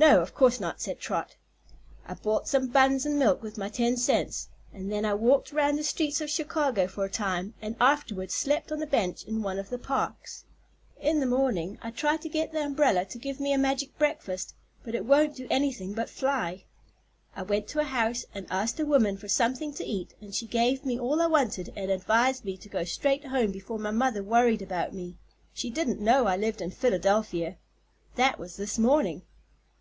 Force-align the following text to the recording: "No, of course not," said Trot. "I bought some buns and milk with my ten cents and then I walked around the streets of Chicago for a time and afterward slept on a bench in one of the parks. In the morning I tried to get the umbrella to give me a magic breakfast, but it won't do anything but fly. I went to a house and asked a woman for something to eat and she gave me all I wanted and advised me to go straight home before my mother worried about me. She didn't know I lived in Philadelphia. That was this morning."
"No, 0.00 0.22
of 0.22 0.34
course 0.34 0.60
not," 0.60 0.80
said 0.80 0.98
Trot. 0.98 1.36
"I 2.06 2.14
bought 2.14 2.48
some 2.48 2.68
buns 2.68 3.04
and 3.04 3.18
milk 3.18 3.42
with 3.42 3.58
my 3.58 3.68
ten 3.68 3.98
cents 3.98 4.48
and 4.72 4.90
then 4.90 5.04
I 5.04 5.12
walked 5.12 5.52
around 5.52 5.76
the 5.76 5.84
streets 5.84 6.22
of 6.22 6.30
Chicago 6.30 6.86
for 6.86 7.04
a 7.04 7.10
time 7.10 7.52
and 7.60 7.76
afterward 7.78 8.30
slept 8.30 8.72
on 8.72 8.80
a 8.82 8.86
bench 8.86 9.24
in 9.24 9.42
one 9.42 9.58
of 9.58 9.68
the 9.68 9.76
parks. 9.76 10.46
In 10.98 11.20
the 11.20 11.26
morning 11.26 11.78
I 11.82 11.90
tried 11.90 12.22
to 12.22 12.30
get 12.30 12.50
the 12.52 12.64
umbrella 12.64 13.04
to 13.04 13.18
give 13.18 13.38
me 13.40 13.52
a 13.52 13.58
magic 13.58 13.96
breakfast, 13.98 14.54
but 14.84 14.94
it 14.94 15.04
won't 15.04 15.36
do 15.36 15.46
anything 15.50 15.92
but 15.92 16.08
fly. 16.08 16.64
I 17.36 17.42
went 17.42 17.68
to 17.68 17.80
a 17.80 17.84
house 17.84 18.24
and 18.34 18.46
asked 18.48 18.80
a 18.80 18.86
woman 18.86 19.18
for 19.18 19.28
something 19.28 19.74
to 19.74 19.84
eat 19.84 20.14
and 20.18 20.34
she 20.34 20.46
gave 20.46 20.82
me 20.82 20.98
all 20.98 21.20
I 21.20 21.26
wanted 21.26 21.74
and 21.76 21.90
advised 21.90 22.46
me 22.46 22.56
to 22.56 22.70
go 22.70 22.84
straight 22.84 23.26
home 23.26 23.52
before 23.52 23.78
my 23.78 23.90
mother 23.90 24.22
worried 24.22 24.62
about 24.62 24.94
me. 24.94 25.18
She 25.52 25.68
didn't 25.68 26.00
know 26.00 26.24
I 26.26 26.38
lived 26.38 26.62
in 26.62 26.70
Philadelphia. 26.70 27.58
That 28.14 28.38
was 28.38 28.56
this 28.56 28.78
morning." 28.78 29.20